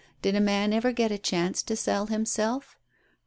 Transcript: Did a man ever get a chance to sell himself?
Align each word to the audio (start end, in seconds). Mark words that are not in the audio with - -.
Did 0.23 0.33
a 0.33 0.41
man 0.41 0.73
ever 0.73 0.91
get 0.91 1.11
a 1.11 1.19
chance 1.19 1.61
to 1.61 1.75
sell 1.75 2.07
himself? 2.07 2.75